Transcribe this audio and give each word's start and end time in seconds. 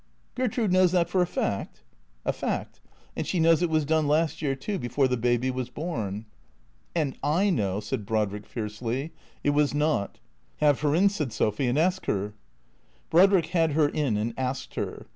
"Gertrude 0.35 0.71
knows 0.73 0.91
that 0.93 1.11
for 1.11 1.21
a 1.21 1.27
fact?"" 1.27 1.83
A 2.25 2.33
fact. 2.33 2.81
And 3.15 3.27
she 3.27 3.39
knows 3.39 3.61
it 3.61 3.69
was 3.69 3.85
done 3.85 4.07
last 4.07 4.41
year 4.41 4.55
too, 4.55 4.79
before 4.79 5.07
the 5.07 5.15
baby 5.15 5.51
was 5.51 5.69
born."" 5.69 6.25
And 6.95 7.15
I 7.21 7.51
know," 7.51 7.79
said 7.79 8.03
Brodrick 8.03 8.47
fiercely," 8.47 9.11
it 9.43 9.51
was 9.51 9.75
not."" 9.75 10.17
Have 10.57 10.81
her 10.81 10.95
in," 10.95 11.09
said 11.09 11.31
Sophy," 11.31 11.67
and 11.67 11.77
ask 11.77 12.07
her." 12.07 12.33
Brodrick 13.11 13.49
had 13.49 13.73
her 13.73 13.87
in 13.89 14.17
and 14.17 14.33
asked 14.39 14.73
her. 14.73 15.05